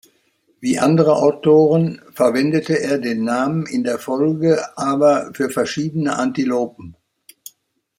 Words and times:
Wie 0.59 0.79
andere 0.79 1.17
Autoren 1.17 2.01
verwendete 2.13 2.79
er 2.79 2.97
den 2.97 3.23
Namen 3.23 3.67
in 3.67 3.83
der 3.83 3.99
Folge 3.99 4.75
aber 4.75 5.29
für 5.35 5.51
verschiedene 5.51 6.17
Antilopen. 6.17 6.95